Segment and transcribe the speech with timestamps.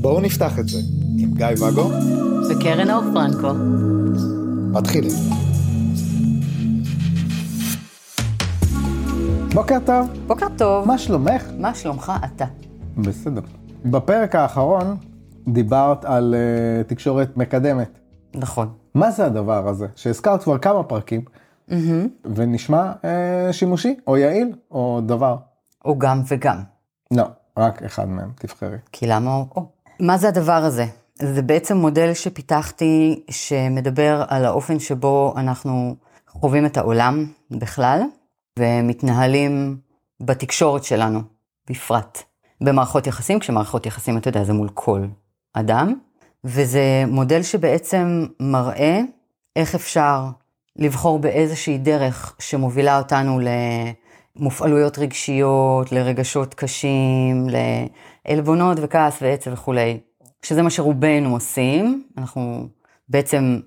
[0.00, 0.78] בואו נפתח את זה
[1.18, 1.90] עם גיא ואגו
[2.50, 3.52] וקרן אור פרנקו.
[4.72, 5.12] מתחילים.
[9.54, 10.86] בוקר טוב, בוקר טוב.
[10.86, 11.44] מה שלומך?
[11.58, 12.44] מה שלומך אתה?
[12.98, 13.40] בסדר.
[13.84, 14.96] בפרק האחרון
[15.48, 17.98] דיברת על uh, תקשורת מקדמת.
[18.34, 18.68] נכון.
[18.94, 19.86] מה זה הדבר הזה?
[19.94, 21.24] שהזכרת כבר כמה פרקים,
[22.34, 25.36] ונשמע uh, שימושי, או יעיל, או דבר.
[25.84, 26.62] או גם וגם.
[27.10, 27.24] לא,
[27.56, 28.76] רק אחד מהם, תבחרי.
[28.92, 29.46] כי למה או?
[29.56, 29.66] או.
[30.00, 30.86] מה זה הדבר הזה?
[31.14, 35.96] זה בעצם מודל שפיתחתי שמדבר על האופן שבו אנחנו
[36.28, 38.00] חווים את העולם בכלל,
[38.58, 39.78] ומתנהלים
[40.20, 41.20] בתקשורת שלנו
[41.70, 42.22] בפרט.
[42.60, 45.04] במערכות יחסים, כשמערכות יחסים, אתה יודע, זה מול כל
[45.52, 45.94] אדם,
[46.44, 49.00] וזה מודל שבעצם מראה
[49.56, 50.24] איך אפשר
[50.80, 53.38] לבחור באיזושהי דרך שמובילה אותנו
[54.36, 57.46] למופעלויות רגשיות, לרגשות קשים,
[58.26, 60.00] לעלבונות וכעס ועצב וכולי,
[60.42, 62.68] שזה מה שרובנו עושים, אנחנו
[63.08, 63.60] בעצם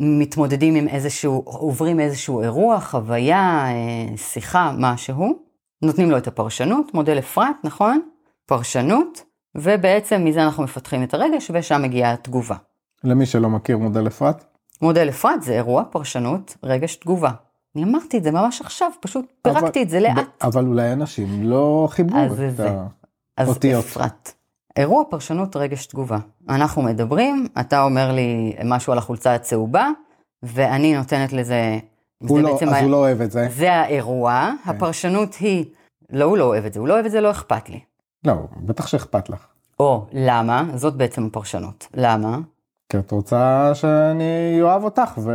[0.00, 5.38] מתמודדים עם איזשהו, עוברים איזשהו אירוע, חוויה, אה, שיחה, משהו,
[5.82, 8.00] נותנים לו את הפרשנות, מודל אפרת, נכון?
[8.46, 9.22] פרשנות,
[9.54, 12.56] ובעצם מזה אנחנו מפתחים את הרגש, ושם מגיעה התגובה.
[13.04, 14.44] למי שלא מכיר מודל אפרת,
[14.82, 17.30] מודל אפרת זה אירוע, פרשנות, רגש, תגובה.
[17.76, 20.26] אני אמרתי את זה ממש עכשיו, פשוט פירקתי אבל- את זה לאט.
[20.42, 22.70] אבל אולי אנשים לא חיברו את זה.
[22.70, 22.86] ה...
[23.36, 23.84] אז אותיות.
[23.84, 24.32] אפרת.
[24.76, 26.18] אירוע, פרשנות, רגש, תגובה.
[26.48, 29.88] אנחנו מדברים, אתה אומר לי משהו על החולצה הצהובה,
[30.42, 31.78] ואני נותנת לזה...
[32.18, 33.48] הוא לא, אז ה- הוא לא אוהב את זה.
[33.56, 34.70] זה האירוע, כן.
[34.70, 35.64] הפרשנות היא,
[36.10, 37.80] לא, הוא לא אוהב את זה, הוא לא אוהב את זה, לא אכפת לי.
[38.24, 39.46] לא, בטח שאכפת לך.
[39.80, 40.64] או, למה?
[40.74, 41.86] זאת בעצם הפרשנות.
[41.94, 42.38] למה?
[42.90, 45.30] כי את רוצה שאני אוהב אותך, ו...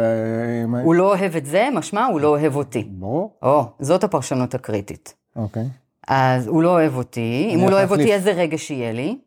[0.83, 2.83] הוא לא אוהב את זה, משמע הוא לא אוהב אותי.
[2.91, 5.13] ברור, או, זאת הפרשנות הקריטית.
[5.35, 5.63] אוקיי.
[6.07, 8.13] אז הוא לא אוהב אותי, אם הוא לא אוהב אותי.
[8.13, 9.17] איזה רגש יהיה לי?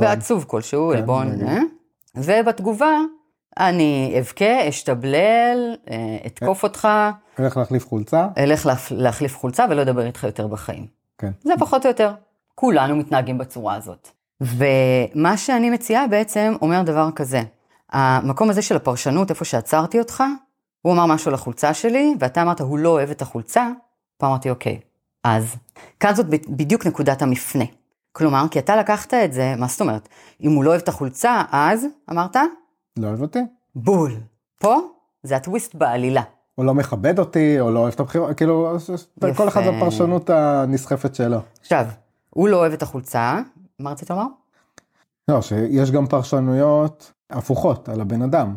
[0.00, 1.28] בעצוב כלשהו, כן, עלבון.
[1.32, 1.46] רגע.
[1.46, 1.58] אה?
[2.16, 2.90] ובתגובה,
[3.58, 5.96] אני אבכה, אשתבלל, אה,
[6.26, 6.88] אתקוף אותך,
[7.38, 8.26] הולך להחליף חולצה?
[8.38, 10.86] אלך להח- להחליף חולצה ולא אדבר איתך יותר בחיים.
[11.18, 11.30] כן.
[11.42, 12.12] זה פחות או יותר.
[12.54, 14.08] כולנו מתנהגים בצורה הזאת.
[14.42, 17.42] ומה שאני מציעה בעצם אומר דבר כזה,
[17.90, 20.24] המקום הזה של הפרשנות, איפה שעצרתי אותך,
[20.82, 23.68] הוא אמר משהו על החולצה שלי, ואתה אמרת, הוא לא אוהב את החולצה,
[24.18, 24.80] פה אמרתי, אוקיי,
[25.24, 25.56] אז.
[26.00, 27.64] כאן זאת בדיוק נקודת המפנה.
[28.12, 30.08] כלומר, כי אתה לקחת את זה, מה זאת אומרת?
[30.42, 32.36] אם הוא לא אוהב את החולצה, אז, אמרת,
[32.98, 33.38] לא אוהב אותי?
[33.74, 34.12] בול.
[34.60, 34.76] פה,
[35.22, 36.22] זה הטוויסט בעלילה.
[36.58, 38.76] או לא מכבד אותי, או לא אוהב את הבחירות, כאילו,
[39.18, 39.34] יפה.
[39.34, 41.38] כל אחד בפרשנות הנסחפת שלו.
[41.60, 41.86] עכשיו,
[42.30, 43.38] הוא לא אוהב את החולצה,
[43.78, 44.26] מה רצית לומר?
[45.28, 48.56] לא, שיש גם פרשנויות הפוכות על הבן אדם.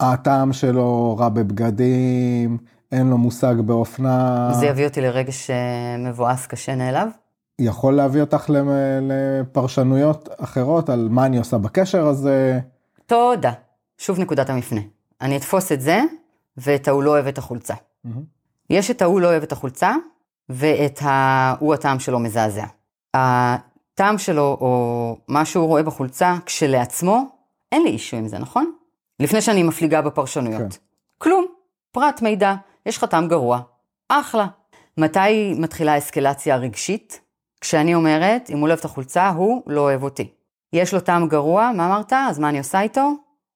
[0.00, 2.58] הטעם שלו רע בבגדים,
[2.92, 7.08] אין לו מושג באופנה, זה יביא אותי לרגש אה, מבואס קשה נעלב?
[7.58, 8.50] יכול להביא אותך
[9.02, 12.60] לפרשנויות אחרות על מה אני עושה בקשר הזה.
[13.06, 13.52] תודה.
[13.98, 14.80] שוב נקודת המפנה.
[15.20, 16.00] אני אתפוס את זה,
[16.56, 17.74] ואת ההוא לא אוהב את החולצה.
[18.70, 19.94] יש את ההוא לא אוהב את החולצה,
[20.48, 22.64] ואת ההוא הטעם שלו מזעזע.
[23.96, 27.24] הטעם שלו, או מה שהוא רואה בחולצה, כשלעצמו,
[27.72, 28.72] אין לי אישו עם זה, נכון?
[29.20, 30.72] לפני שאני מפליגה בפרשנויות.
[30.72, 30.78] כן.
[31.18, 31.46] כלום.
[31.92, 32.54] פרט מידע,
[32.86, 33.60] יש לך טעם גרוע.
[34.08, 34.46] אחלה.
[34.98, 37.20] מתי מתחילה האסקלציה הרגשית?
[37.60, 40.30] כשאני אומרת, אם הוא לא אוהב את החולצה, הוא לא אוהב אותי.
[40.72, 42.12] יש לו טעם גרוע, מה אמרת?
[42.12, 43.12] אז מה אני עושה איתו?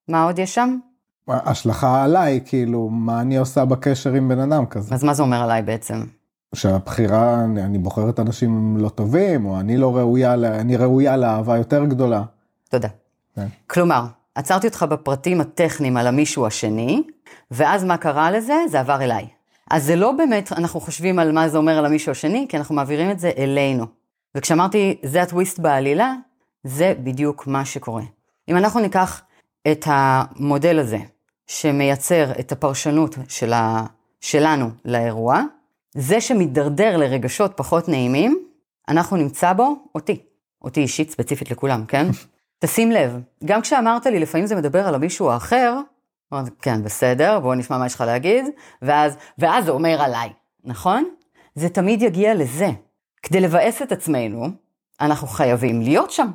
[0.09, 0.79] מה עוד יש שם?
[1.29, 4.95] השלכה עליי, כאילו, מה אני עושה בקשר עם בן אדם כזה.
[4.95, 6.05] אז מה זה אומר עליי בעצם?
[6.55, 11.85] שהבחירה, אני, אני בוחרת אנשים לא טובים, או אני לא ראויה, אני ראויה לאהבה יותר
[11.85, 12.23] גדולה.
[12.69, 12.89] תודה.
[13.35, 13.47] כן.
[13.67, 17.03] כלומר, עצרתי אותך בפרטים הטכניים על המישהו השני,
[17.51, 18.55] ואז מה קרה לזה?
[18.71, 19.27] זה עבר אליי.
[19.71, 22.75] אז זה לא באמת, אנחנו חושבים על מה זה אומר על המישהו השני, כי אנחנו
[22.75, 23.87] מעבירים את זה אלינו.
[24.35, 26.15] וכשאמרתי, זה הטוויסט בעלילה,
[26.65, 28.03] זה בדיוק מה שקורה.
[28.49, 29.23] אם אנחנו ניקח
[29.73, 30.99] את המודל הזה,
[31.47, 33.85] שמייצר את הפרשנות של ה...
[34.21, 35.43] שלנו לאירוע,
[35.95, 38.45] זה שמידרדר לרגשות פחות נעימים,
[38.89, 40.23] אנחנו נמצא בו אותי.
[40.63, 42.07] אותי אישית, ספציפית לכולם, כן?
[42.65, 45.79] תשים לב, גם כשאמרת לי, לפעמים זה מדבר על המישהו האחר,
[46.63, 48.45] כן, בסדר, בוא נשמע מה יש לך להגיד,
[48.83, 50.33] ואז, ואז זה אומר עליי,
[50.65, 51.05] נכון?
[51.55, 52.71] זה תמיד יגיע לזה.
[53.23, 54.47] כדי לבאס את עצמנו,
[55.01, 56.31] אנחנו חייבים להיות שם.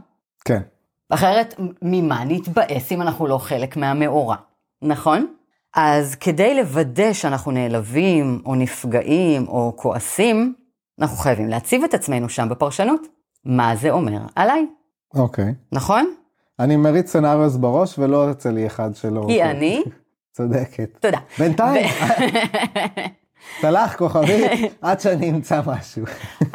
[0.45, 0.62] כן.
[1.09, 4.35] אחרת, ממה נתבאס אם אנחנו לא חלק מהמאורע,
[4.81, 5.27] נכון?
[5.75, 10.54] אז כדי לוודא שאנחנו נעלבים, או נפגעים, או כועסים,
[11.01, 13.01] אנחנו חייבים להציב את עצמנו שם בפרשנות.
[13.45, 14.66] מה זה אומר עליי,
[15.16, 15.54] אוקיי.
[15.72, 16.13] נכון?
[16.60, 19.25] אני מריץ סצנריוס בראש ולא יוצא לי אחד שלא...
[19.27, 19.83] כי אני,
[20.36, 20.89] צודקת.
[21.00, 21.19] תודה.
[21.39, 21.88] בינתיים.
[23.62, 24.51] צלח כוכבית
[24.81, 26.06] עד שאני אמצא משהו.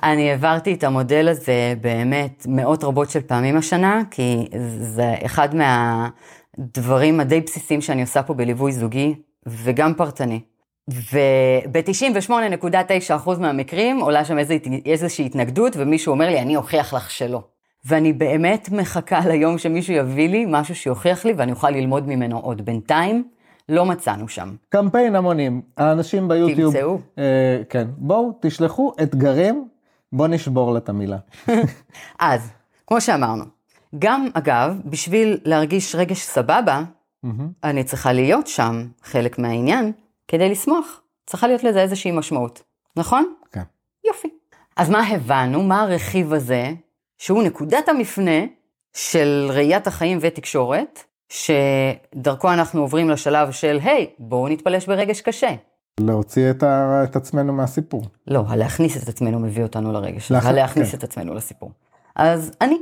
[0.03, 4.49] אני העברתי את המודל הזה באמת מאות רבות של פעמים השנה, כי
[4.81, 5.49] זה אחד
[6.59, 9.15] מהדברים הדי בסיסיים שאני עושה פה בליווי זוגי,
[9.47, 10.41] וגם פרטני.
[10.89, 14.55] וב-98.9% מהמקרים עולה שם איזו,
[14.87, 17.43] איזושהי התנגדות, ומישהו אומר לי, אני אוכיח לך שלא.
[17.85, 22.65] ואני באמת מחכה ליום שמישהו יביא לי משהו שיוכיח לי, ואני אוכל ללמוד ממנו עוד
[22.65, 23.25] בינתיים.
[23.69, 24.55] לא מצאנו שם.
[24.69, 26.99] קמפיין המונים, האנשים ביוטיוב, תמצאו.
[27.19, 29.69] אה, כן, בואו תשלחו אתגרים,
[30.13, 31.17] בואו נשבור לה את המילה.
[32.19, 32.51] אז,
[32.87, 33.45] כמו שאמרנו,
[33.99, 36.83] גם אגב, בשביל להרגיש רגש סבבה,
[37.65, 39.93] אני צריכה להיות שם, חלק מהעניין,
[40.29, 41.01] כדי לשמוח.
[41.27, 42.63] צריכה להיות לזה איזושהי משמעות,
[42.97, 43.35] נכון?
[43.53, 43.63] כן.
[44.09, 44.29] יופי.
[44.77, 45.63] אז מה הבנו?
[45.63, 46.71] מה הרכיב הזה,
[47.19, 48.41] שהוא נקודת המפנה
[48.97, 55.51] של ראיית החיים ותקשורת, שדרכו אנחנו עוברים לשלב של, היי, בואו נתפלש ברגש קשה.
[56.01, 57.05] להוציא את, ה...
[57.05, 58.03] את עצמנו מהסיפור.
[58.27, 60.99] לא, הלהכניס את עצמנו מביא אותנו לרגש, להכ- הלהכניס כן.
[60.99, 61.71] את עצמנו לסיפור.
[62.17, 62.77] אז אני,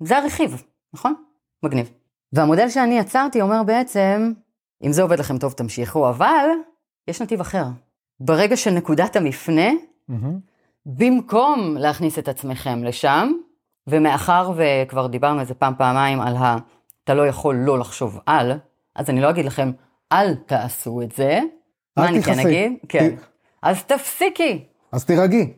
[0.00, 0.62] זה הרכיב,
[0.94, 1.14] נכון?
[1.62, 1.90] מגניב.
[2.32, 4.32] והמודל שאני יצרתי אומר בעצם,
[4.84, 6.48] אם זה עובד לכם טוב תמשיכו, אבל
[7.08, 7.64] יש נתיב אחר.
[8.20, 9.70] ברגע של נקודת המפנה,
[10.08, 10.38] מהמם.
[10.86, 13.32] במקום להכניס את עצמכם לשם,
[13.86, 16.56] ומאחר וכבר דיברנו על זה פעם פעמיים על ה...
[17.04, 18.52] אתה לא יכול לא לחשוב על,
[18.96, 19.72] אז אני לא אגיד לכם,
[20.12, 21.40] אל תעשו את זה.
[21.96, 22.38] מה אני כן.
[22.38, 22.72] אגיד?
[22.88, 23.14] כן.
[23.62, 24.64] אז תפסיקי.
[24.92, 25.52] אז תירגעי.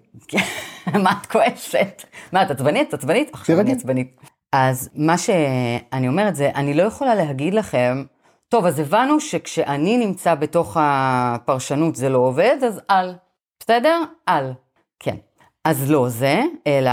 [1.04, 2.02] מה את כועסת?
[2.32, 2.88] מה, את עצבנית?
[2.88, 3.30] את עצבנית?
[3.32, 3.60] עכשיו.
[3.60, 4.20] אני עצבנית.
[4.52, 8.04] אז מה שאני אומרת זה, אני לא יכולה להגיד לכם,
[8.48, 13.14] טוב, אז הבנו שכשאני נמצא בתוך הפרשנות זה לא עובד, אז אל.
[13.60, 14.02] בסדר?
[14.28, 14.52] אל.
[14.98, 15.16] כן.
[15.64, 16.92] אז לא זה, אלא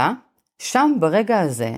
[0.58, 1.72] שם ברגע הזה,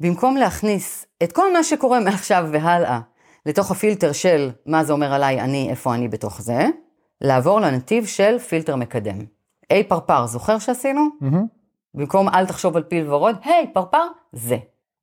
[0.00, 3.00] במקום להכניס את כל מה שקורה מעכשיו והלאה
[3.46, 6.66] לתוך הפילטר של מה זה אומר עליי, אני, איפה אני בתוך זה,
[7.20, 9.18] לעבור לנתיב של פילטר מקדם.
[9.70, 11.08] היי פרפר, זוכר שעשינו?
[11.20, 11.55] מהמם.
[11.96, 14.02] במקום אל תחשוב על פיל ורוד, היי, פרפר,
[14.32, 14.56] זה.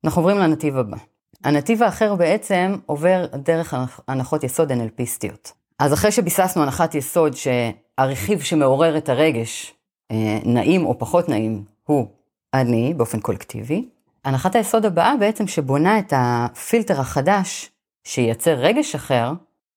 [0.06, 0.98] אנחנו עוברים לנתיב הבא.
[1.44, 5.52] הנתיב האחר בעצם עובר דרך הנח- הנחות יסוד NLPיסטיות.
[5.80, 9.74] אז אחרי שביססנו הנחת יסוד שהרכיב שמעורר את הרגש,
[10.12, 12.08] אה, נעים או פחות נעים, הוא
[12.54, 13.90] אני באופן קולקטיבי,
[14.26, 17.72] הנחת היסוד הבאה בעצם שבונה את הפילטר החדש
[18.04, 19.32] שייצר רגש אחר,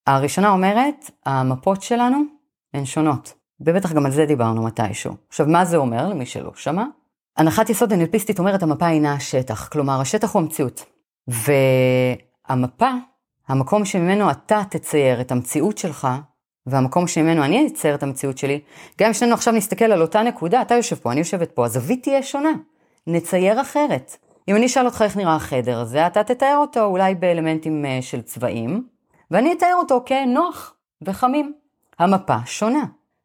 [0.06, 2.18] הראשונה אומרת, המפות שלנו
[2.74, 3.32] הן שונות.
[3.60, 5.14] ובטח גם על זה דיברנו מתישהו.
[5.28, 6.84] עכשיו, מה זה אומר למי שלא שמע?
[7.36, 10.84] הנחת יסוד אנלפיסטית אומרת המפה אינה השטח, כלומר השטח הוא המציאות.
[11.28, 12.90] והמפה,
[13.48, 16.08] המקום שממנו אתה תצייר את המציאות שלך,
[16.66, 18.60] והמקום שממנו אני אצייר את המציאות שלי,
[19.00, 22.02] גם אם שנינו עכשיו נסתכל על אותה נקודה, אתה יושב פה, אני יושבת פה, הזווית
[22.02, 22.52] תהיה שונה.
[23.06, 24.16] נצייר אחרת.
[24.48, 28.22] אם אני אשאל אותך איך נראה החדר הזה, אתה תתאר אותו אולי באלמנטים אה, של
[28.22, 28.86] צבעים,
[29.30, 31.52] ואני אתאר אותו כנוח וחמים.
[31.98, 32.84] המפה שונה.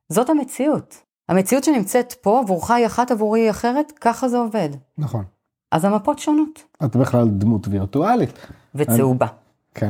[0.10, 1.11] זאת המציאות.
[1.32, 4.70] המציאות שנמצאת פה עבורך היא אחת עבורי היא אחרת, ככה זה עובד.
[4.98, 5.24] נכון.
[5.72, 6.64] אז המפות שונות.
[6.86, 8.48] את בכלל דמות וירטואלית.
[8.76, 9.28] וצהובה.
[9.76, 9.90] כן.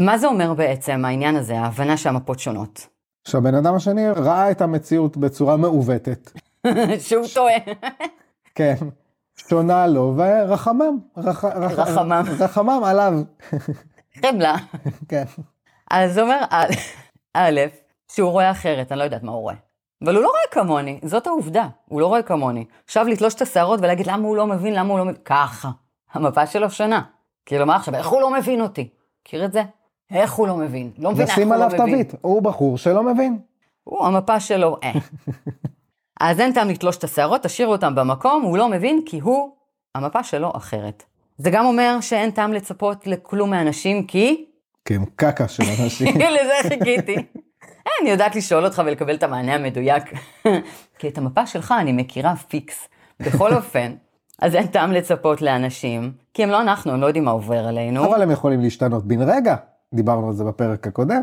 [0.00, 2.86] מה זה אומר בעצם העניין הזה, ההבנה שהמפות שונות?
[3.24, 6.30] שהבן אדם השני ראה את המציאות בצורה מעוותת.
[7.08, 7.56] שהוא טועה.
[8.54, 8.74] כן.
[9.36, 10.98] שונה לו ורחמם.
[11.16, 11.44] רח...
[11.44, 11.72] רח...
[11.72, 12.24] רחמם.
[12.38, 13.12] רחמם עליו.
[14.22, 14.54] חמלה.
[15.08, 15.24] כן.
[15.90, 16.44] אז זה אומר,
[17.34, 17.60] א',
[18.12, 19.65] שהוא רואה אחרת, אני לא יודעת מה הוא רואה.
[20.04, 22.64] אבל הוא לא רואה כמוני, זאת העובדה, הוא לא רואה כמוני.
[22.84, 25.70] עכשיו לתלוש את השערות ולהגיד למה הוא לא מבין, למה הוא לא מבין, ככה.
[26.12, 27.02] המפה שלו שונה.
[27.46, 28.88] כאילו מה עכשיו, איך הוא לא מבין אותי?
[29.22, 29.62] מכיר את זה?
[30.10, 30.90] איך הוא לא מבין?
[30.98, 31.86] לא מבין איך הוא נשים לא עליו מבין.
[31.86, 32.14] תווית.
[32.20, 33.38] הוא בחור שלא מבין.
[33.84, 34.92] הוא, המפה שלו, אה.
[36.20, 39.50] אז אין טעם לתלוש את השערות, תשאירו אותם במקום, הוא לא מבין כי הוא,
[39.94, 41.02] המפה שלו אחרת.
[41.38, 44.46] זה גם אומר שאין טעם לצפות לכלום מאנשים, כי
[44.84, 46.14] כן, קקה של אנשים.
[46.40, 47.16] לזה חיכיתי.
[47.86, 50.04] אה, אני יודעת לשאול אותך ולקבל את המענה המדויק.
[50.98, 52.88] כי את המפה שלך אני מכירה פיקס.
[53.20, 53.92] בכל אופן,
[54.42, 58.04] אז אין טעם לצפות לאנשים, כי הם לא אנחנו, הם לא יודעים מה עובר עלינו.
[58.04, 59.56] אבל הם יכולים להשתנות בן רגע.
[59.94, 61.22] דיברנו על זה בפרק הקודם.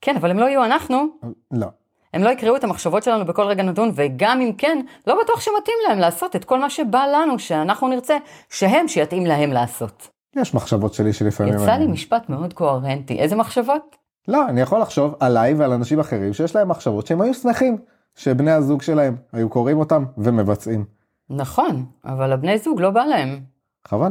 [0.00, 1.06] כן, אבל הם לא יהיו אנחנו,
[1.50, 1.66] לא.
[2.14, 5.76] הם לא יקראו את המחשבות שלנו בכל רגע נתון, וגם אם כן, לא בטוח שמתאים
[5.88, 8.16] להם לעשות את כל מה שבא לנו, שאנחנו נרצה,
[8.50, 10.08] שהם, שיתאים להם לעשות.
[10.36, 11.54] יש מחשבות שלי שלפעמים...
[11.54, 13.18] יצא לי משפט מאוד קוהרנטי.
[13.18, 13.96] איזה מחשבות?
[14.28, 17.76] לא, אני יכול לחשוב עליי ועל אנשים אחרים שיש להם מחשבות שהם היו שמחים
[18.14, 20.84] שבני הזוג שלהם היו קוראים אותם ומבצעים.
[21.30, 23.40] נכון, אבל הבני זוג לא בא להם.
[23.88, 24.10] חבל.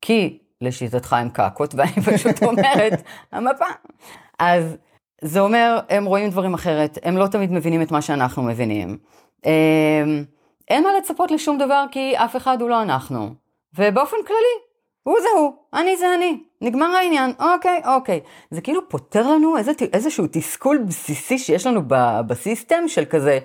[0.00, 3.02] כי לשיטתך הם קקות, ואני פשוט אומרת,
[3.32, 3.64] המפה.
[4.38, 4.76] אז
[5.22, 8.98] זה אומר, הם רואים דברים אחרת, הם לא תמיד מבינים את מה שאנחנו מבינים.
[9.46, 10.24] אמ,
[10.68, 13.34] אין מה לצפות לשום דבר כי אף אחד הוא לא אנחנו.
[13.78, 14.56] ובאופן כללי,
[15.02, 18.20] הוא זה הוא, אני זה אני, נגמר העניין, אוקיי, אוקיי.
[18.50, 23.38] זה כאילו פותר לנו איזה, איזשהו תסכול בסיסי שיש לנו ב, בסיסטם של כזה,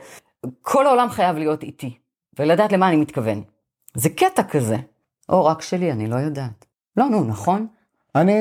[0.62, 1.98] כל העולם חייב להיות איתי,
[2.40, 3.42] ולדעת למה אני מתכוון.
[3.96, 4.78] זה קטע כזה.
[5.30, 6.66] או רק שלי, אני לא יודעת.
[6.98, 7.68] לא, נו, נכון?
[8.16, 8.34] אני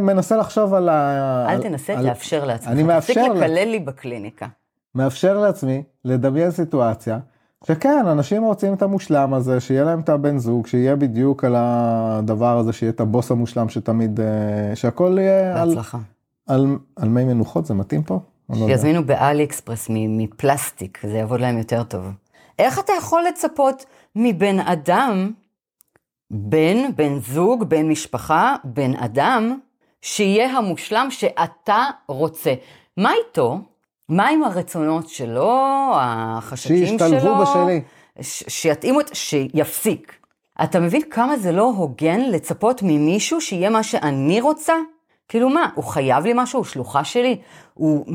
[0.00, 1.46] מנסה לחשוב על ה...
[1.48, 2.68] אל תנסה על- לאפשר לעצמך.
[2.70, 4.46] אני מאפשר תפסיק לקלל לי בקליניקה.
[4.94, 7.18] מאפשר לעצמי לדמיין סיטואציה
[7.66, 12.58] שכן, אנשים רוצים את המושלם הזה, שיהיה להם את הבן זוג, שיהיה בדיוק על הדבר
[12.58, 15.98] הזה, שיהיה את הבוס המושלם שתמיד, אה, שהכל יהיה על, בהצלחה.
[16.46, 18.20] על, על מי מנוחות, זה מתאים פה?
[18.50, 18.66] לא.
[18.66, 22.04] שיזמינו באלי אקספרס מפלסטיק, זה יעבוד להם יותר טוב.
[22.58, 23.84] איך אתה יכול לצפות
[24.16, 25.30] מבן אדם,
[26.30, 29.58] בן, בן זוג, בן משפחה, בן אדם,
[30.02, 32.54] שיהיה המושלם שאתה רוצה?
[32.96, 33.58] מה איתו?
[34.08, 35.52] מה עם הרצונות שלו,
[35.94, 37.08] החשקים שלו?
[37.08, 37.82] שישתלבו בשלי.
[38.20, 39.10] ש- שיתאימו את...
[39.14, 40.16] שיפסיק.
[40.64, 44.72] אתה מבין כמה זה לא הוגן לצפות ממישהו שיהיה מה שאני רוצה?
[45.28, 46.58] כאילו מה, הוא חייב לי משהו?
[46.58, 47.40] הוא שלוחה שלי?
[47.74, 48.06] הוא...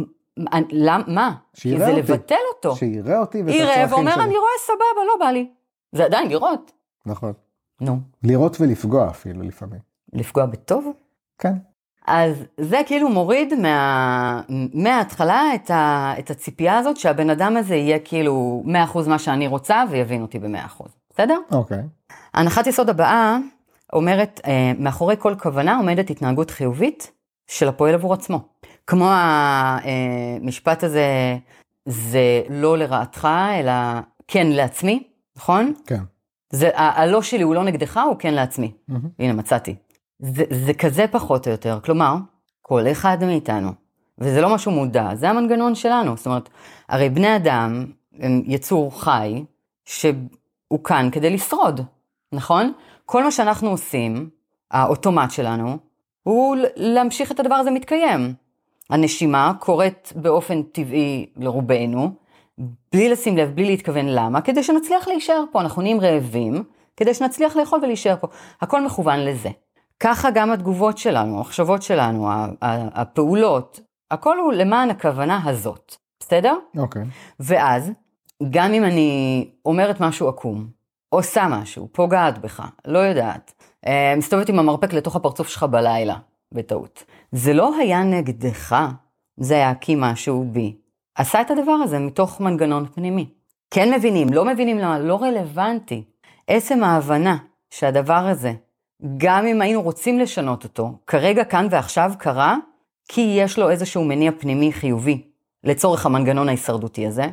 [0.72, 1.04] למה?
[1.08, 1.36] מה?
[1.54, 2.02] כי זה אותי.
[2.02, 2.76] לבטל אותו.
[2.76, 4.24] שיראה אותי ואת יראה הצרכים ואומר, שלי.
[4.24, 5.50] אני רואה סבבה, לא בא לי.
[5.92, 6.72] זה עדיין לראות.
[7.06, 7.34] נכון.
[7.82, 9.80] נו, לראות ולפגוע אפילו לפעמים.
[10.14, 10.92] לפגוע בטוב?
[11.38, 11.54] כן.
[12.08, 14.42] אז זה כאילו מוריד מה...
[14.74, 16.14] מההתחלה את, ה...
[16.20, 20.84] את הציפייה הזאת שהבן אדם הזה יהיה כאילו 100% מה שאני רוצה ויבין אותי ב-100%.
[21.10, 21.38] בסדר?
[21.52, 21.82] אוקיי.
[22.34, 23.38] הנחת יסוד הבאה
[23.94, 27.12] אומרת, אה, מאחורי כל כוונה עומדת התנהגות חיובית
[27.48, 28.40] של הפועל עבור עצמו.
[28.88, 31.38] כמו המשפט הזה,
[31.86, 33.28] זה לא לרעתך,
[33.60, 33.72] אלא
[34.28, 35.04] כן לעצמי,
[35.38, 35.74] נכון?
[35.86, 36.00] כן.
[36.50, 38.72] זה, הלא שלי הוא לא נגדך, הוא כן לעצמי.
[38.88, 39.10] מהמם.
[39.20, 39.76] הנה, מצאתי.
[40.20, 42.16] זה, זה כזה פחות או יותר, כלומר,
[42.62, 43.72] כל אחד מאיתנו,
[44.18, 46.18] וזה לא משהו מודע, זה המנגנון שלנו.
[46.18, 46.50] זאת אומרת,
[46.90, 47.86] הרי בני אדם
[48.20, 49.44] הם יצור חי,
[49.86, 51.82] שהוא כאן כדי לשרוד,
[52.32, 52.74] נכון?
[53.06, 54.30] כל מה שאנחנו עושים,
[54.72, 55.78] האוטומט שלנו,
[56.24, 58.34] הוא להמשיך את הדבר הזה מתקיים.
[58.90, 62.12] הנשימה קורית באופן טבעי לרובנו,
[62.92, 65.62] בלי לשים לב, בלי להתכוון למה, כדי שנצליח להישאר פה.
[65.62, 66.64] אנחנו נהיים רעבים,
[66.98, 68.28] כדי שנצליח לאכול ולהישאר פה.
[68.62, 69.50] הכל מכוון לזה.
[70.00, 72.30] ככה גם התגובות שלנו, המחשבות שלנו,
[72.62, 73.80] הפעולות,
[74.12, 76.56] הכל הוא למען הכוונה הזאת, בסדר?
[76.78, 77.04] אוקיי.
[77.40, 77.92] ואז,
[78.50, 80.68] גם אם אני אומרת משהו עקום,
[81.10, 83.54] עושה משהו, פוגעת בך, לא יודעת,
[83.88, 86.16] אה, מסתובבת עם המרפק לתוך הפרצוף שלך בלילה,
[86.52, 87.04] בטעות.
[87.32, 88.76] זה לא היה נגדך,
[89.40, 90.76] זה היה כי משהו בי.
[91.16, 93.30] עשה את הדבר הזה מתוך מנגנון פנימי.
[93.72, 96.04] כן מבינים, לא מבינים למה, לא רלוונטי.
[96.48, 97.38] עצם ההבנה
[97.70, 98.54] שהדבר הזה,
[99.18, 102.56] גם אם היינו רוצים לשנות אותו, כרגע כאן ועכשיו קרה,
[103.08, 105.28] כי יש לו איזשהו מניע פנימי חיובי
[105.64, 107.26] לצורך המנגנון ההישרדותי הזה,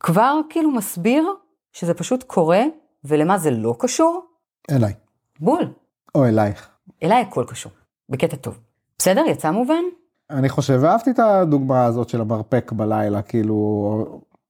[0.00, 1.24] כבר כאילו מסביר
[1.72, 2.62] שזה פשוט קורה,
[3.04, 4.26] ולמה זה לא קשור?
[4.70, 4.92] אליי.
[5.40, 5.72] בול.
[6.14, 6.68] או אלייך.
[7.02, 7.72] אליי הכל קשור,
[8.08, 8.58] בקטע טוב.
[8.98, 9.24] בסדר?
[9.28, 9.82] יצא מובן?
[10.30, 13.54] אני חושב, אהבתי את הדוגמה הזאת של המרפק בלילה, כאילו,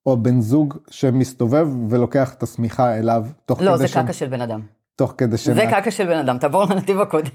[0.06, 3.96] או, בן זוג שמסתובב ולוקח את השמיכה אליו, תוך לא, כדי זה ש...
[3.96, 4.60] קקה של בן אדם.
[4.96, 5.48] תוך כדי ש...
[5.48, 7.30] זה קקה של בן אדם, תעבור לנתיב הקודם.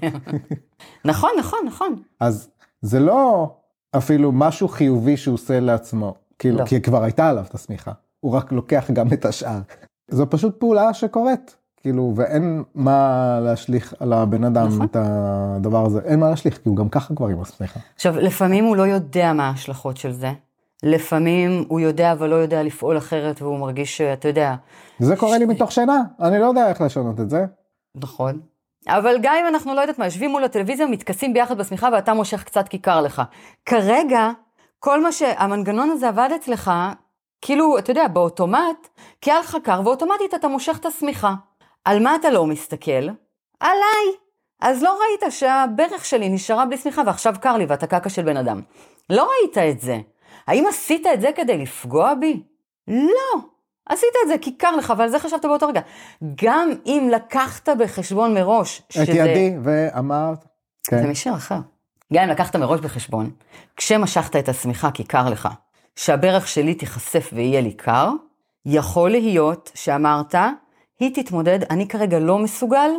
[1.04, 2.02] נכון, נכון, נכון.
[2.20, 2.50] אז
[2.82, 3.50] זה לא
[3.96, 6.64] אפילו משהו חיובי שהוא עושה לעצמו, כאילו, לא.
[6.64, 9.58] כי כבר הייתה עליו את השמיכה, הוא רק לוקח גם את השאר.
[10.10, 14.86] זו פשוט פעולה שקורית, כאילו, ואין מה להשליך על הבן אדם נכון.
[14.86, 17.80] את הדבר הזה, אין מה להשליך, כי הוא גם ככה כבר עם השמיכה.
[17.94, 20.32] עכשיו, לפעמים הוא לא יודע מה ההשלכות של זה.
[20.82, 24.54] לפעמים הוא יודע אבל לא יודע לפעול אחרת והוא מרגיש שאתה יודע,
[24.98, 27.44] זה קורה לי מתוך שינה, אני לא יודע איך לשנות את זה.
[27.94, 28.40] נכון.
[28.88, 32.44] אבל גם אם אנחנו לא יודעת מה, יושבים מול הטלוויזיה, מתכסים ביחד בשמיכה ואתה מושך
[32.44, 33.22] קצת כי קר לך.
[33.66, 34.30] כרגע,
[34.78, 36.70] כל מה שהמנגנון הזה עבד אצלך,
[37.40, 38.88] כאילו, אתה יודע, באוטומט,
[39.20, 41.34] כי היה לך קר ואוטומטית אתה מושך את השמיכה.
[41.84, 43.08] על מה אתה לא מסתכל?
[43.60, 44.06] עליי.
[44.60, 48.36] אז לא ראית שהברך שלי נשארה בלי שמיכה ועכשיו קר לי ואתה קקה של בן
[48.36, 48.60] אדם.
[49.10, 49.98] לא ראית את זה.
[50.48, 52.42] האם עשית את זה כדי לפגוע בי?
[52.88, 53.40] לא.
[53.88, 55.80] עשית את זה כי קר לך ועל זה חשבת באותו רגע.
[56.34, 59.02] גם אם לקחת בחשבון מראש שזה...
[59.02, 60.44] את ידי ואמרת,
[60.90, 61.58] כן, זה משיר אחר.
[62.12, 63.30] גם אם לקחת מראש בחשבון,
[63.76, 65.48] כשמשכת את השמיכה כי קר לך,
[65.96, 68.10] שהברך שלי תיחשף ויהיה לי קר,
[68.66, 70.34] יכול להיות שאמרת,
[71.00, 72.90] היא תתמודד, אני כרגע לא מסוגל,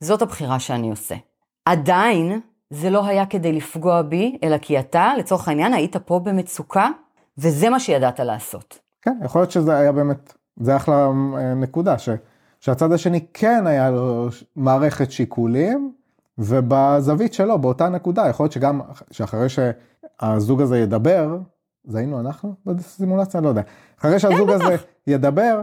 [0.00, 1.14] זאת הבחירה שאני עושה.
[1.64, 2.40] עדיין,
[2.72, 6.88] זה לא היה כדי לפגוע בי, אלא כי אתה, לצורך העניין, היית פה במצוקה,
[7.38, 8.78] וזה מה שידעת לעשות.
[9.02, 11.06] כן, יכול להיות שזה היה באמת, זה אחלה
[11.38, 12.08] אה, נקודה, ש,
[12.60, 15.92] שהצד השני כן היה לו מערכת שיקולים,
[16.38, 21.38] ובזווית שלו, באותה נקודה, יכול להיות שגם, שאחרי שהזוג הזה ידבר,
[21.84, 23.40] זה היינו אנחנו בסימולציה?
[23.40, 23.62] לא יודע.
[24.00, 24.64] אחרי שהזוג כן, בטח.
[24.64, 24.76] הזה
[25.06, 25.62] ידבר,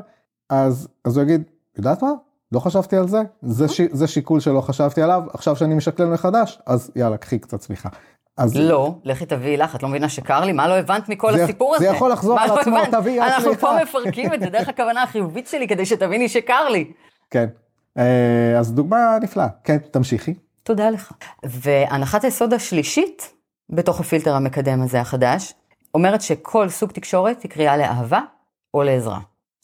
[0.50, 1.44] אז, אז הוא יגיד,
[1.78, 2.12] יודעת מה?
[2.52, 6.60] לא חשבתי על זה, זה, ש, זה שיקול שלא חשבתי עליו, עכשיו שאני משקלל מחדש,
[6.66, 7.90] אז יאללה, קחי קצת סליחה.
[8.38, 10.52] אז לא, לכי תביאי לך, את לא מבינה שקר לי?
[10.52, 11.96] מה לא הבנת מכל זה- הסיפור זה הזה?
[11.96, 12.92] יכול לחזור על לא עצמו, הבנת?
[12.96, 13.60] תביאי, אנחנו סליחה.
[13.62, 16.92] פה מפרקים את זה דרך הכוונה החיובית שלי, כדי שתביני שקר לי.
[17.30, 17.48] כן.
[17.98, 19.48] אה, אז דוגמה נפלאה.
[19.64, 20.34] כן, תמשיכי.
[20.64, 21.12] תודה לך.
[21.44, 23.34] והנחת היסוד השלישית,
[23.70, 25.54] בתוך הפילטר המקדם הזה החדש,
[25.94, 28.20] אומרת שכל סוג תקשורת היא קריאה לאהבה
[28.74, 29.20] או לעזרה.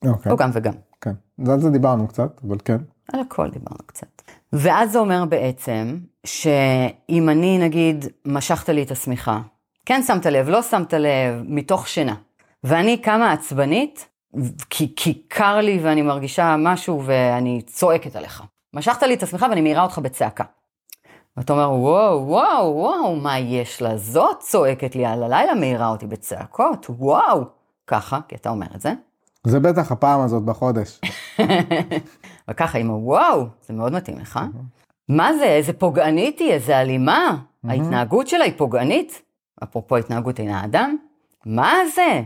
[0.05, 0.31] אוקיי.
[0.31, 0.73] או גם וגם.
[1.05, 1.51] כן.
[1.51, 2.77] על זה דיברנו קצת, אבל כן.
[3.13, 4.21] על הכל דיברנו קצת.
[4.53, 9.41] ואז זה אומר בעצם, שאם אני נגיד משכת לי את השמיכה,
[9.85, 12.15] כן שמת לב, לא שמת לב, מתוך שינה,
[12.63, 14.07] ואני קמה עצבנית,
[14.69, 18.43] כי, כי קר לי ואני מרגישה משהו ואני צועקת עליך.
[18.73, 20.43] משכת לי את השמיכה ואני מעירה אותך בצעקה.
[21.37, 23.97] ואתה אומר, וואו, וואו, וואו, מה יש לה?
[23.97, 27.43] זאת צועקת לי על הלילה, מעירה אותי בצעקות, וואו.
[27.87, 28.93] ככה, כי אתה אומר את זה.
[29.45, 31.01] זה בטח הפעם הזאת בחודש.
[32.49, 34.39] וככה עם הוואו, זה מאוד מתאים לך.
[35.09, 37.37] מה זה, איזה פוגענית היא, איזה אלימה.
[37.63, 39.21] ההתנהגות שלה היא פוגענית.
[39.63, 40.97] אפרופו התנהגות אינה אדם.
[41.45, 42.21] מה זה?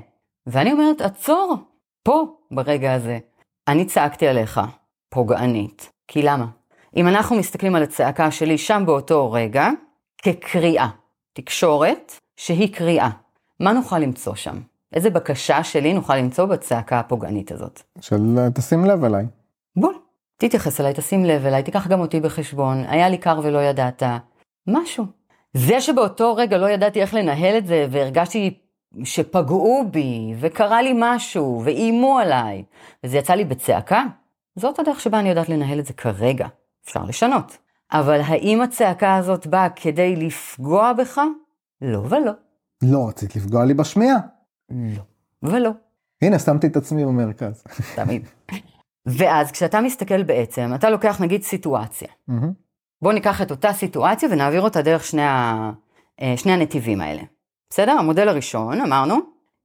[0.48, 1.56] ואני אומרת, עצור,
[2.04, 3.20] פה, ברגע הזה.
[3.68, 4.62] אני צעקתי עליך,
[5.10, 5.90] פוגענית.
[6.08, 6.46] כי למה?
[6.96, 9.70] אם אנחנו מסתכלים על הצעקה שלי שם באותו רגע,
[10.18, 10.90] כקריאה,
[11.34, 13.10] תקשורת שהיא קריאה,
[13.60, 14.60] מה נוכל למצוא שם?
[14.94, 17.82] איזה בקשה שלי נוכל למצוא בצעקה הפוגענית הזאת?
[18.02, 19.26] של תשים לב אליי.
[19.76, 19.94] בול.
[20.38, 24.04] תתייחס אליי, תשים לב אליי, תיקח גם אותי בחשבון, היה לי קר ולא ידעת,
[24.68, 25.06] משהו.
[25.54, 28.60] זה שבאותו רגע לא ידעתי איך לנהל את זה, והרגשתי
[29.04, 32.64] שפגעו בי, וקרה לי משהו, ואיימו עליי,
[33.04, 34.04] וזה יצא לי בצעקה,
[34.56, 36.48] זאת הדרך שבה אני יודעת לנהל את זה כרגע.
[36.86, 37.58] אפשר לשנות.
[37.92, 41.22] אבל האם הצעקה הזאת באה כדי לפגוע בך?
[41.82, 42.32] לא ולא.
[42.82, 44.18] לא רצית לפגוע לי בשמיעה.
[44.72, 45.02] לא
[45.44, 45.72] ולא.
[46.22, 47.64] הנה, שמתי את עצמי במרכז.
[47.96, 48.28] תמיד.
[49.06, 52.08] ואז כשאתה מסתכל בעצם, אתה לוקח נגיד סיטואציה.
[52.28, 52.54] מהמם.
[53.02, 55.72] בואו ניקח את אותה סיטואציה ונעביר אותה דרך שני, ה...
[56.22, 57.22] אה, שני הנתיבים האלה.
[57.70, 57.92] בסדר?
[57.92, 59.16] המודל הראשון, אמרנו,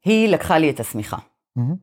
[0.04, 1.16] היא לקחה לי את השמיכה.
[1.56, 1.74] מהמם.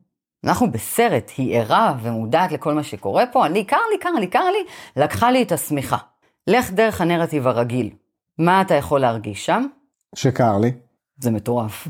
[0.44, 4.44] אנחנו בסרט, היא ערה ומודעת לכל מה שקורה פה, אני, קר לי, קר לי, קר
[4.50, 4.58] לי,
[5.02, 5.96] לקחה לי את השמיכה.
[6.46, 7.90] לך דרך הנרטיב הרגיל.
[8.38, 9.66] מה אתה יכול להרגיש שם?
[10.14, 10.72] שקר לי,
[11.18, 11.88] זה מטורף.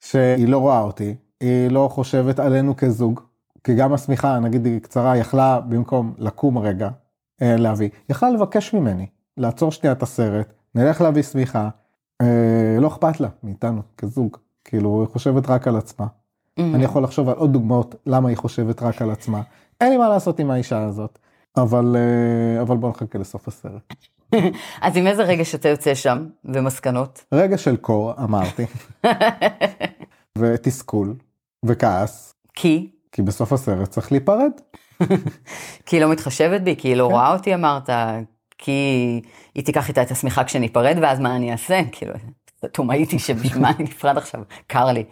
[0.00, 3.20] שהיא לא רואה אותי, היא לא חושבת עלינו כזוג,
[3.64, 6.88] כי גם השמיכה, נגיד היא קצרה, יכלה במקום לקום רגע,
[7.42, 11.68] אה, להביא, יכלה לבקש ממני, לעצור שנייה את הסרט, נלך להביא שמיכה,
[12.20, 16.06] אה, לא אכפת לה מאיתנו כזוג, כאילו היא חושבת רק על עצמה.
[16.74, 19.42] אני יכול לחשוב על עוד דוגמאות למה היא חושבת רק על עצמה.
[19.80, 21.18] אין לי מה לעשות עם האישה הזאת,
[21.56, 23.94] אבל, אה, אבל בוא נחכה לסוף הסרט.
[24.82, 27.24] אז עם איזה רגש אתה יוצא שם, ומסקנות?
[27.32, 28.66] רגע של קור, אמרתי,
[30.38, 31.14] ותסכול,
[31.64, 32.90] וכעס, כי?
[33.12, 34.50] כי בסוף הסרט צריך להיפרד.
[35.86, 37.12] כי היא לא מתחשבת בי, כי היא לא כן.
[37.12, 37.90] רואה אותי, אמרת,
[38.58, 39.20] כי
[39.54, 41.80] היא תיקח איתה את השמיכה כשניפרד, ואז מה אני אעשה?
[41.92, 42.14] כאילו,
[42.72, 45.04] תומאיתי שבשביל מה אני נפרד עכשיו, קר לי.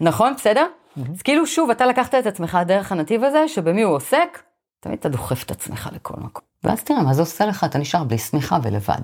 [0.00, 0.66] נכון, בסדר?
[1.12, 4.42] אז כאילו, שוב, אתה לקחת את עצמך דרך הנתיב הזה, שבמי הוא עוסק,
[4.80, 6.49] תמיד אתה דוחף את עצמך לכל מקום.
[6.64, 9.00] ואז תראה מה זה עושה לך, אתה נשאר בלי שמיכה ולבד.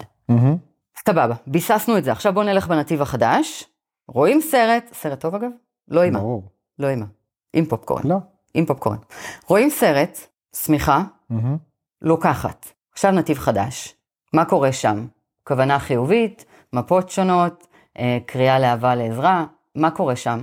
[1.07, 3.65] סבבה, ביססנו את זה, עכשיו בואו נלך בנתיב החדש.
[4.09, 5.51] רואים סרט, סרט טוב אגב?
[5.89, 6.43] לא אימה, ברור.
[6.79, 7.07] לא אימה.
[7.53, 8.17] עם פופקורן, לא.
[8.55, 8.97] עם פופקורן.
[9.49, 10.19] רואים סרט,
[10.57, 11.03] שמיכה.
[12.03, 12.67] לוקחת.
[12.93, 13.95] עכשיו נתיב חדש.
[14.33, 15.07] מה קורה שם?
[15.45, 17.67] כוונה חיובית, מפות שונות,
[17.99, 20.43] אה, קריאה לאהבה לעזרה, מה קורה שם?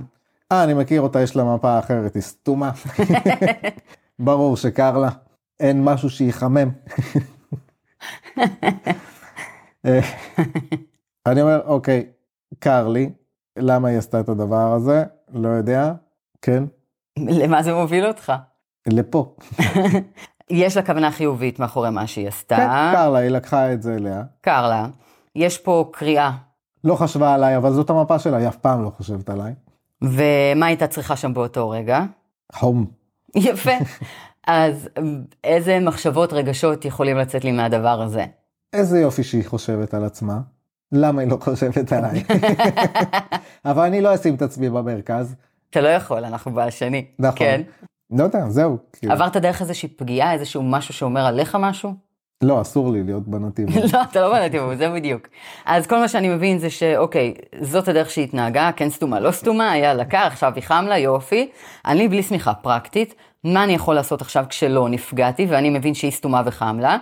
[0.52, 2.70] אה, אני מכיר אותה, יש לה מפה אחרת, היא סתומה.
[4.18, 5.08] ברור שקר לה,
[5.60, 6.70] אין משהו שיחמם.
[9.86, 10.00] אה,
[11.26, 12.06] אני אומר, אוקיי,
[12.58, 13.10] קר לי,
[13.56, 15.04] למה היא עשתה את הדבר הזה?
[15.32, 15.92] לא יודע,
[16.42, 16.64] כן,
[17.18, 18.32] למה זה מוביל אותך?
[18.86, 19.36] לפה.
[20.50, 23.94] יש לה כוונה חיובית מאחורי מה שהיא עשתה, כן, קר לה, היא לקחה את זה
[23.94, 24.22] אליה.
[24.40, 24.86] קר לה.
[25.34, 26.30] יש פה קריאה,
[26.84, 29.54] לא חשבה עליי, אבל זאת המפה שלה, היא אף פעם לא חושבת עליי.
[30.02, 32.04] ומה הייתה צריכה שם באותו רגע?
[32.52, 32.86] חום.
[33.36, 33.70] יפה.
[34.46, 34.88] אז
[35.44, 38.24] איזה מחשבות, רגשות יכולים לצאת לי מהדבר הזה?
[38.72, 40.40] איזה יופי שהיא חושבת על עצמה.
[40.92, 42.24] למה היא לא חושבת עליי?
[43.64, 45.34] אבל אני לא אשים את עצמי במרכז.
[45.70, 47.04] אתה לא יכול, אנחנו בשני.
[47.18, 47.38] נכון.
[47.38, 47.62] כן.
[48.10, 48.78] לא יודע, זהו.
[48.92, 49.12] כאילו.
[49.12, 51.94] עברת דרך איזושהי פגיעה, איזשהו משהו שאומר עליך משהו?
[52.44, 53.68] לא, אסור לי להיות בנתיב.
[53.92, 55.28] לא, אתה לא בנתיב, זה בדיוק.
[55.66, 59.70] אז כל מה שאני מבין זה שאוקיי, זאת הדרך שהיא התנהגה, כן סתומה, לא סתומה,
[59.70, 61.50] היה קר, עכשיו היא חם לה, יופי.
[61.86, 66.42] אני בלי שמיכה פרקטית, מה אני יכול לעשות עכשיו כשלא נפגעתי, ואני מבין שהיא סתומה
[66.44, 66.96] וחם לה?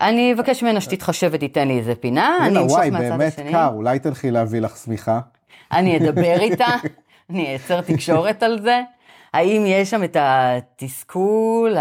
[0.00, 3.70] אני אבקש ממנה שתתחשב ותיתן לי איזה פינה, אני אמשוך וואי, מהצד באמת השני, קר,
[3.74, 5.20] אולי תלכי להביא לך שמיכה.
[5.72, 6.66] אני אדבר איתה,
[7.30, 8.80] אני אייצר תקשורת על זה.
[9.34, 11.76] האם יש שם את התסכול,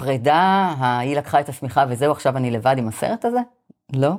[0.00, 3.38] הפרידה, היא לקחה את השמיכה וזהו, עכשיו אני לבד עם הסרט הזה?
[3.92, 4.10] לא.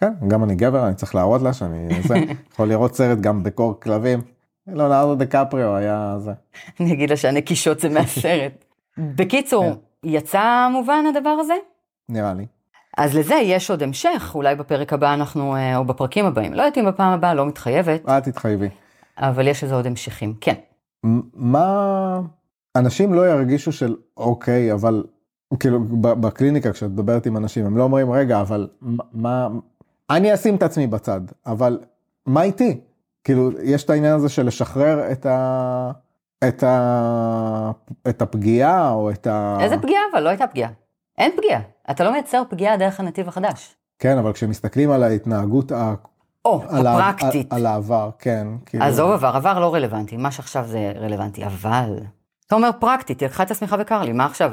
[0.00, 2.14] כן, גם אני גבר, אני צריך להראות לה שאני זה,
[2.52, 4.20] יכול לראות סרט גם בקור כלבים.
[4.66, 6.32] לונרדו דקפריו היה זה.
[6.80, 8.64] אני אגיד לה שהנקישות זה מהסרט.
[8.98, 9.78] בקיצור, כן.
[10.04, 11.54] יצא מובן הדבר הזה?
[12.08, 12.46] נראה לי.
[12.98, 16.54] אז לזה יש עוד המשך, אולי בפרק הבא אנחנו, אה, או בפרקים הבאים.
[16.54, 18.68] לא יודעת אם בפעם הבאה, לא מתחייבת, אל תתחייבי.
[19.18, 20.54] אבל יש לזה עוד המשכים, כן.
[21.34, 22.20] מה
[22.76, 25.04] אנשים לא ירגישו של אוקיי אבל
[25.60, 28.68] כאילו בקליניקה כשאת מדברת עם אנשים הם לא אומרים רגע אבל
[29.12, 29.48] מה-
[30.10, 31.78] אני אשים את עצמי בצד אבל
[32.26, 32.80] מה איתי
[33.24, 35.90] כאילו יש את העניין הזה של לשחרר את ה...
[36.48, 37.70] את, ה...
[38.08, 39.58] את הפגיעה או את ה...
[39.60, 40.22] איזה פגיעה אבל?
[40.22, 40.70] לא הייתה פגיעה.
[41.18, 41.60] אין פגיעה.
[41.90, 43.76] אתה לא מייצר פגיעה דרך הנתיב החדש.
[43.98, 45.94] כן אבל כשמסתכלים על ההתנהגות ה...
[46.44, 46.86] או, על.
[46.86, 47.52] הפרקטית.
[47.52, 48.46] על העבר כן.
[48.66, 48.84] כאילו...
[48.84, 51.98] עזוב עבר, עבר לא רלוונטי, מה שעכשיו זה רלוונטי, אבל...
[52.46, 54.52] אתה אומר פרקטית, לקחה את השמיכה וקרלי, מה עכשיו?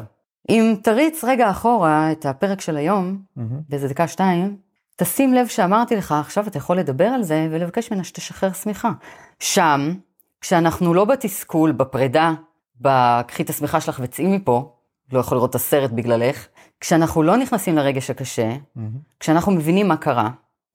[0.50, 3.60] אם תריץ רגע אחורה את הפרק של היום, מהמם.
[3.70, 4.58] באיזה דקה שתיים,
[4.96, 8.92] תשים לב שאמרתי לך, עכשיו אתה יכול לדבר על זה ולבקש ממנה שתשחרר שמיכה.
[9.40, 9.94] שם,
[10.42, 12.34] כשאנחנו לא בתסכול, בפרידה,
[12.82, 14.76] בקחי את השמיכה שלך וצאי מפה,
[15.12, 16.48] לא יכול לראות את הסרט בגללך,
[16.80, 18.90] כשאנחנו לא נכנסים לרגש הקשה, מהמם.
[19.20, 20.30] כשאנחנו מבינים מה קרה,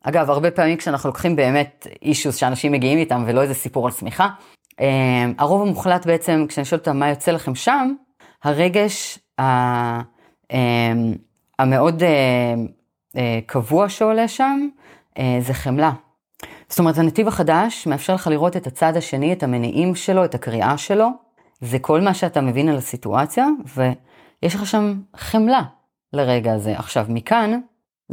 [0.04, 4.28] אגב, הרבה פעמים כשאנחנו לוקחים באמת אישוס שאנשים מגיעים איתם ולא איזה סיפור על צמיחה,
[4.80, 7.94] אה, הרוב המוחלט בעצם, כשאני שואלת אותם מה יוצא לכם שם,
[8.44, 9.18] הרגש
[11.58, 12.54] המאוד אה,
[13.16, 14.68] אה, קבוע שעולה שם,
[15.18, 15.92] אה, זה חמלה.
[16.68, 20.78] זאת אומרת, הנתיב החדש מאפשר לך לראות את הצד השני, את המניעים שלו, את הקריאה
[20.78, 21.08] שלו,
[21.60, 23.46] זה כל מה שאתה מבין על הסיטואציה,
[23.76, 25.62] ויש לך שם חמלה
[26.12, 26.78] לרגע הזה.
[26.78, 27.60] עכשיו, מכאן,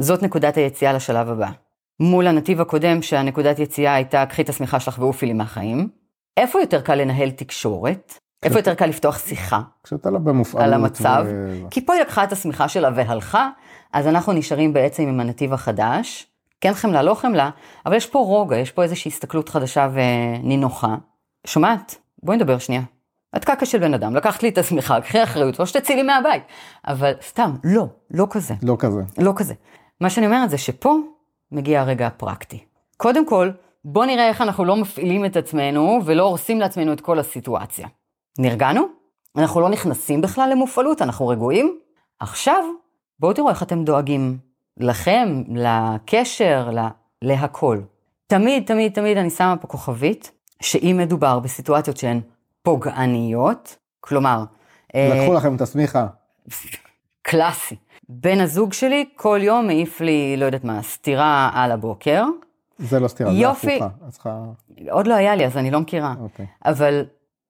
[0.00, 1.50] זאת נקודת היציאה לשלב הבא.
[2.00, 5.88] מול הנתיב הקודם, שהנקודת יציאה הייתה, קחי את השמיכה שלך ועופי לי מהחיים.
[6.36, 8.18] איפה יותר קל לנהל תקשורת?
[8.42, 9.60] איפה יותר קל לפתוח שיחה?
[9.84, 10.66] כשאתה לא במופעלות.
[10.66, 11.60] על המצב, ו...
[11.70, 13.50] כי פה היא לקחה את השמיכה שלה והלכה,
[13.92, 16.26] אז אנחנו נשארים בעצם עם הנתיב החדש.
[16.60, 17.50] כן חמלה, לא חמלה,
[17.86, 20.94] אבל יש פה רוגע, יש פה איזושהי הסתכלות חדשה ונינוחה.
[21.46, 21.94] שומעת?
[22.22, 22.82] בואי נדבר שנייה.
[23.36, 26.42] את קקה של בן אדם, לקחת לי את השמיכה, קחי אחריות, או שתצאי לי מהבית.
[26.86, 28.54] אבל סתם, לא, לא כזה.
[28.62, 29.02] לא כזה.
[29.18, 29.54] לא כזה.
[30.00, 30.94] מה שאני אומרת זה שפה
[31.52, 32.64] מגיע הרגע הפרקטי.
[32.96, 33.50] קודם כל,
[33.84, 37.88] בוא נראה איך אנחנו לא מפעילים את עצמנו ולא הורסים לעצמנו את כל הסיטואציה.
[38.38, 38.82] נרגענו?
[39.36, 41.78] אנחנו לא נכנסים בכלל למופעלות, אנחנו רגועים?
[42.20, 42.64] עכשיו,
[43.20, 44.38] בואו תראו איך אתם דואגים
[44.76, 46.88] לכם, לקשר, לה,
[47.22, 47.80] להכל.
[48.26, 52.20] תמיד, תמיד, תמיד אני שמה פה כוכבית, שאם מדובר בסיטואציות שהן
[52.62, 54.44] פוגעניות, כלומר,
[54.94, 56.06] אה, לקחו לכם את השמיכה.
[57.22, 57.76] קלאסי.
[58.08, 62.24] בן הזוג שלי כל יום מעיף לי, לא יודעת מה, סטירה על הבוקר.
[62.78, 63.76] זה לא סתירה, זה יופי.
[63.76, 63.88] הפוכה.
[64.06, 64.42] אז צריכה...
[64.90, 66.14] עוד לא היה לי, אז אני לא מכירה.
[66.20, 66.46] אוקיי.
[66.64, 67.04] אבל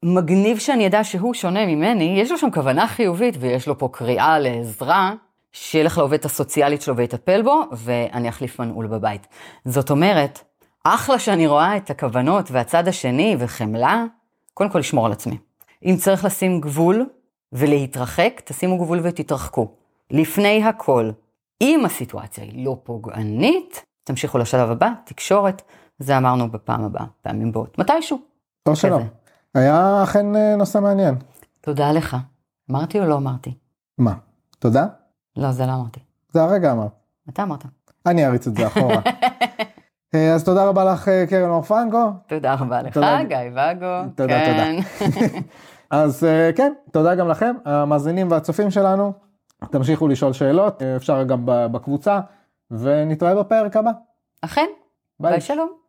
[0.08, 4.38] מגניב שאני אדע שהוא שונה ממני, יש לו שם כוונה חיובית ויש לו פה קריאה
[4.38, 5.12] לעזרה,
[5.52, 9.26] שילך לעובדת הסוציאלית שלו ויטפל בו, ואני אחליף מנעול בבית.
[9.64, 10.40] זאת אומרת,
[10.84, 14.04] אחלה שאני רואה את הכוונות והצד השני וחמלה,
[14.54, 15.38] קודם כל לשמור על עצמי.
[15.84, 17.06] אם צריך לשים גבול
[17.52, 19.68] ולהתרחק, תשימו גבול ותתרחקו.
[20.10, 21.10] לפני הכל,
[21.60, 25.62] אם הסיטואציה היא לא פוגענית, תמשיכו לשלב הבא, תקשורת,
[25.98, 28.18] זה אמרנו בפעם הבאה, פעמים באות, מתישהו.
[28.66, 28.98] או שלא.
[29.56, 31.14] היה אכן אה, נושא מעניין.
[31.60, 32.16] תודה לך.
[32.70, 33.54] אמרתי או לא אמרתי?
[33.98, 34.14] מה?
[34.58, 34.86] תודה?
[35.36, 36.00] לא, זה לא אמרתי.
[36.32, 36.90] זה הרגע אמרת.
[37.28, 37.64] אתה אמרת.
[38.06, 39.00] אני אריץ את זה אחורה.
[40.14, 42.10] אה, אז תודה רבה לך אה, קרן אור פרנקו.
[42.26, 43.24] תודה רבה לך, תודה.
[43.28, 44.10] גיא ואגו.
[44.14, 44.78] תודה, כן.
[45.90, 49.12] אז אה, כן, תודה גם לכם, המאזינים והצופים שלנו.
[49.70, 52.20] תמשיכו לשאול שאלות, אפשר גם בקבוצה,
[52.70, 53.90] ונתראה בפרק הבא.
[54.42, 54.66] אכן,
[55.20, 55.32] ביי.
[55.32, 55.85] ביי שלום.